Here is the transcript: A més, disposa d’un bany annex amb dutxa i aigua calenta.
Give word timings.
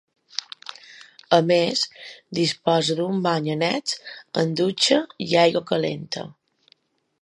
A 1.37 1.37
més, 1.51 1.83
disposa 2.39 2.97
d’un 3.01 3.21
bany 3.29 3.53
annex 3.57 3.95
amb 4.45 4.59
dutxa 4.63 5.01
i 5.31 5.33
aigua 5.45 5.67
calenta. 5.75 6.31